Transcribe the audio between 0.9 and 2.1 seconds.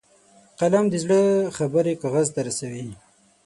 زړه خبرې